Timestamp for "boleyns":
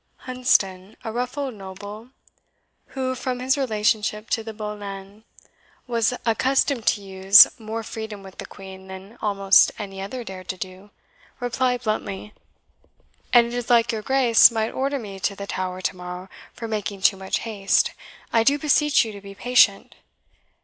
4.51-5.21